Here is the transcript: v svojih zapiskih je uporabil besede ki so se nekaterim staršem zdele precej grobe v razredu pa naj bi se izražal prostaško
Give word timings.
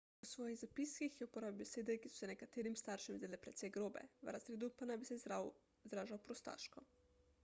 v 0.21 0.27
svojih 0.33 0.59
zapiskih 0.59 1.11
je 1.19 1.25
uporabil 1.27 1.59
besede 1.61 1.97
ki 2.05 2.09
so 2.11 2.17
se 2.21 2.29
nekaterim 2.31 2.77
staršem 2.81 3.19
zdele 3.19 3.39
precej 3.43 3.71
grobe 3.75 4.03
v 4.25 4.33
razredu 4.37 4.71
pa 4.79 4.87
naj 4.93 4.99
bi 5.03 5.09
se 5.11 5.19
izražal 5.21 6.25
prostaško 6.29 6.87